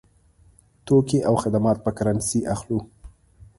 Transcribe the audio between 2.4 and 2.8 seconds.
اخلو.